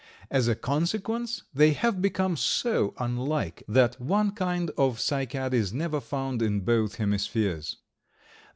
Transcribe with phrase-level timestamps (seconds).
[0.31, 6.01] As a consequence they have become so unlike that one kind of Cycad is never
[6.01, 7.77] found in both hemispheres.